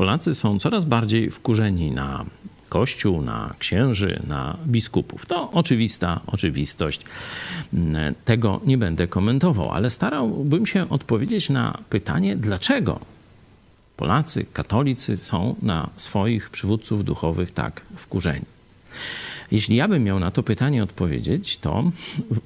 Polacy 0.00 0.34
są 0.34 0.58
coraz 0.58 0.84
bardziej 0.84 1.30
wkurzeni 1.30 1.90
na 1.90 2.24
Kościół, 2.68 3.22
na 3.22 3.54
księży, 3.58 4.22
na 4.26 4.56
biskupów. 4.66 5.26
To 5.26 5.50
oczywista 5.50 6.20
oczywistość. 6.26 7.00
Tego 8.24 8.60
nie 8.66 8.78
będę 8.78 9.08
komentował, 9.08 9.70
ale 9.72 9.90
starałbym 9.90 10.66
się 10.66 10.88
odpowiedzieć 10.88 11.50
na 11.50 11.78
pytanie, 11.90 12.36
dlaczego 12.36 13.00
Polacy, 13.96 14.46
katolicy 14.52 15.16
są 15.16 15.54
na 15.62 15.90
swoich 15.96 16.50
przywódców 16.50 17.04
duchowych 17.04 17.52
tak 17.52 17.82
wkurzeni. 17.96 18.46
Jeśli 19.50 19.76
ja 19.76 19.88
bym 19.88 20.04
miał 20.04 20.18
na 20.18 20.30
to 20.30 20.42
pytanie 20.42 20.82
odpowiedzieć, 20.82 21.58
to 21.58 21.90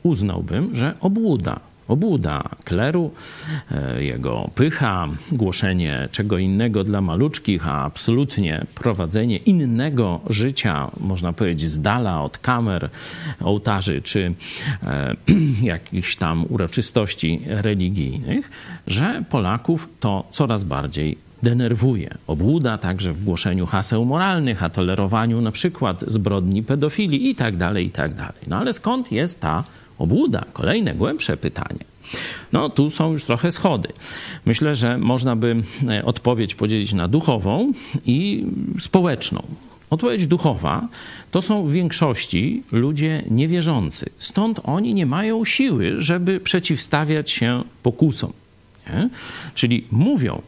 uznałbym, 0.02 0.76
że 0.76 0.94
obłuda 1.00 1.60
obłuda 1.88 2.42
kleru, 2.64 3.10
e, 3.70 4.04
jego 4.04 4.50
pycha, 4.54 5.08
głoszenie 5.32 6.08
czego 6.12 6.38
innego 6.38 6.84
dla 6.84 7.00
maluczkich, 7.00 7.68
a 7.68 7.84
absolutnie 7.84 8.66
prowadzenie 8.74 9.36
innego 9.36 10.20
życia, 10.30 10.90
można 11.00 11.32
powiedzieć, 11.32 11.70
z 11.70 11.80
dala 11.80 12.22
od 12.22 12.38
kamer, 12.38 12.90
ołtarzy 13.40 14.02
czy 14.02 14.34
e, 14.82 15.16
jakichś 15.62 16.16
tam 16.16 16.44
uroczystości 16.48 17.40
religijnych, 17.46 18.50
że 18.86 19.24
Polaków 19.30 19.88
to 20.00 20.28
coraz 20.30 20.64
bardziej 20.64 21.18
denerwuje. 21.42 22.14
Obłuda 22.26 22.78
także 22.78 23.12
w 23.12 23.24
głoszeniu 23.24 23.66
haseł 23.66 24.04
moralnych, 24.04 24.62
a 24.62 24.70
tolerowaniu 24.70 25.40
na 25.40 25.52
przykład 25.52 26.04
zbrodni 26.06 26.62
pedofilii 26.62 27.30
i 27.30 27.34
tak 27.34 27.56
dalej, 27.56 27.86
i 27.86 27.90
tak 27.90 28.14
dalej. 28.14 28.42
No 28.46 28.56
ale 28.56 28.72
skąd 28.72 29.12
jest 29.12 29.40
ta 29.40 29.64
obłuda? 29.98 30.44
Kolejne 30.52 30.94
głębsze 30.94 31.36
pytanie. 31.36 31.84
No, 32.52 32.70
tu 32.70 32.90
są 32.90 33.12
już 33.12 33.24
trochę 33.24 33.52
schody. 33.52 33.88
Myślę, 34.46 34.74
że 34.74 34.98
można 34.98 35.36
by 35.36 35.62
e, 35.88 36.04
odpowiedź 36.04 36.54
podzielić 36.54 36.92
na 36.92 37.08
duchową 37.08 37.72
i 38.06 38.46
społeczną. 38.80 39.42
Odpowiedź 39.90 40.26
duchowa 40.26 40.88
to 41.30 41.42
są 41.42 41.66
w 41.66 41.72
większości 41.72 42.62
ludzie 42.72 43.24
niewierzący. 43.30 44.10
Stąd 44.18 44.60
oni 44.64 44.94
nie 44.94 45.06
mają 45.06 45.44
siły, 45.44 45.94
żeby 45.98 46.40
przeciwstawiać 46.40 47.30
się 47.30 47.62
pokusom. 47.82 48.32
Nie? 48.86 49.08
Czyli 49.54 49.86
mówią 49.90 50.42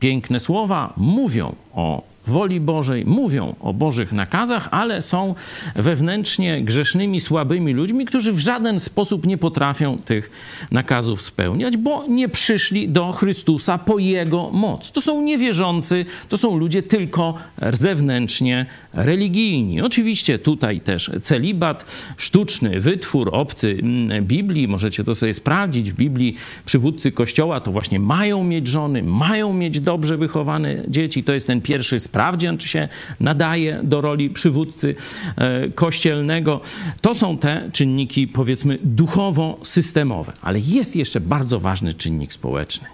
piękne 0.00 0.40
słowa, 0.40 0.92
mówią 0.96 1.54
o 1.74 2.02
woli 2.26 2.60
Bożej, 2.60 3.04
mówią 3.06 3.54
o 3.60 3.74
Bożych 3.74 4.12
nakazach, 4.12 4.68
ale 4.70 5.02
są 5.02 5.34
wewnętrznie 5.76 6.62
grzesznymi, 6.62 7.20
słabymi 7.20 7.72
ludźmi, 7.72 8.04
którzy 8.04 8.32
w 8.32 8.38
żaden 8.38 8.80
sposób 8.80 9.26
nie 9.26 9.38
potrafią 9.38 9.98
tych 9.98 10.30
nakazów 10.70 11.22
spełniać, 11.22 11.76
bo 11.76 12.06
nie 12.06 12.28
przyszli 12.28 12.88
do 12.88 13.12
Chrystusa 13.12 13.78
po 13.78 13.98
Jego 13.98 14.50
moc. 14.50 14.90
To 14.90 15.00
są 15.00 15.22
niewierzący, 15.22 16.06
to 16.28 16.36
są 16.36 16.56
ludzie 16.56 16.82
tylko 16.82 17.34
zewnętrznie 17.72 18.66
religijni. 18.92 19.80
Oczywiście 19.80 20.38
tutaj 20.38 20.80
też 20.80 21.10
celibat, 21.22 21.84
sztuczny 22.16 22.80
wytwór 22.80 23.30
obcy 23.32 23.78
mm, 23.82 24.24
Biblii, 24.24 24.68
możecie 24.68 25.04
to 25.04 25.14
sobie 25.14 25.34
sprawdzić 25.34 25.92
w 25.92 25.94
Biblii. 25.94 26.36
Przywódcy 26.64 27.12
Kościoła 27.12 27.60
to 27.60 27.72
właśnie 27.72 28.00
mają 28.00 28.44
mieć 28.44 28.68
żony, 28.68 29.02
mają 29.02 29.52
mieć 29.52 29.80
dobrze 29.80 30.16
wychowane 30.16 30.82
dzieci. 30.88 31.24
To 31.24 31.32
jest 31.32 31.46
ten 31.46 31.60
pierwszy 31.60 32.00
sprawdzian, 32.00 32.19
czy 32.58 32.68
się 32.68 32.88
nadaje 33.20 33.80
do 33.82 34.00
roli 34.00 34.30
przywódcy 34.30 34.94
e, 35.36 35.68
kościelnego. 35.68 36.60
To 37.00 37.14
są 37.14 37.38
te 37.38 37.70
czynniki, 37.72 38.28
powiedzmy, 38.28 38.78
duchowo-systemowe. 38.84 40.32
Ale 40.42 40.58
jest 40.60 40.96
jeszcze 40.96 41.20
bardzo 41.20 41.60
ważny 41.60 41.94
czynnik 41.94 42.32
społeczny. 42.32 42.88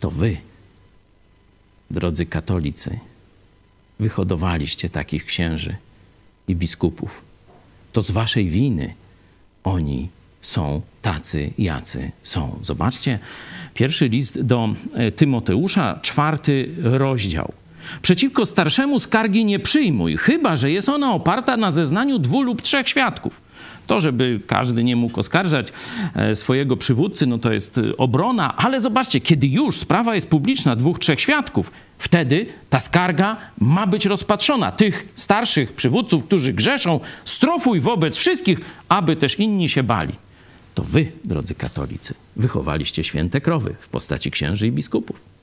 To 0.00 0.10
wy, 0.10 0.36
drodzy 1.90 2.26
katolicy, 2.26 2.98
wyhodowaliście 4.00 4.90
takich 4.90 5.24
księży 5.24 5.76
i 6.48 6.56
biskupów. 6.56 7.22
To 7.92 8.02
z 8.02 8.10
waszej 8.10 8.48
winy 8.48 8.94
oni 9.64 10.08
są 10.42 10.82
tacy, 11.02 11.50
jacy 11.58 12.10
są. 12.22 12.58
Zobaczcie, 12.62 13.18
pierwszy 13.74 14.08
list 14.08 14.40
do 14.40 14.68
e, 14.94 15.12
Tymoteusza, 15.12 15.98
czwarty 16.02 16.74
rozdział. 16.82 17.52
Przeciwko 18.02 18.46
starszemu 18.46 19.00
skargi 19.00 19.44
nie 19.44 19.58
przyjmuj, 19.58 20.16
chyba 20.16 20.56
że 20.56 20.70
jest 20.70 20.88
ona 20.88 21.12
oparta 21.12 21.56
na 21.56 21.70
zeznaniu 21.70 22.18
dwóch 22.18 22.44
lub 22.44 22.62
trzech 22.62 22.88
świadków. 22.88 23.40
To, 23.86 24.00
żeby 24.00 24.40
każdy 24.46 24.84
nie 24.84 24.96
mógł 24.96 25.20
oskarżać 25.20 25.72
e, 26.14 26.36
swojego 26.36 26.76
przywódcy, 26.76 27.26
no 27.26 27.38
to 27.38 27.52
jest 27.52 27.78
e, 27.78 27.96
obrona, 27.96 28.56
ale 28.56 28.80
zobaczcie, 28.80 29.20
kiedy 29.20 29.46
już 29.46 29.76
sprawa 29.76 30.14
jest 30.14 30.28
publiczna, 30.28 30.76
dwóch, 30.76 30.98
trzech 30.98 31.20
świadków, 31.20 31.70
wtedy 31.98 32.46
ta 32.70 32.80
skarga 32.80 33.36
ma 33.58 33.86
być 33.86 34.06
rozpatrzona. 34.06 34.72
Tych 34.72 35.08
starszych 35.14 35.72
przywódców, 35.72 36.24
którzy 36.24 36.52
grzeszą, 36.52 37.00
strofuj 37.24 37.80
wobec 37.80 38.16
wszystkich, 38.16 38.60
aby 38.88 39.16
też 39.16 39.38
inni 39.38 39.68
się 39.68 39.82
bali. 39.82 40.12
To 40.74 40.82
wy, 40.82 41.12
drodzy 41.24 41.54
katolicy, 41.54 42.14
wychowaliście 42.36 43.04
święte 43.04 43.40
krowy 43.40 43.74
w 43.80 43.88
postaci 43.88 44.30
księży 44.30 44.66
i 44.66 44.72
biskupów. 44.72 45.35